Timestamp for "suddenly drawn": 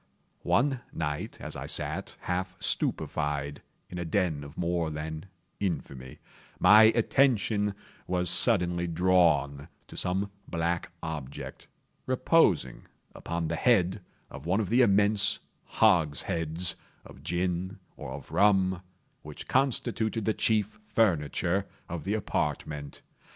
8.27-9.67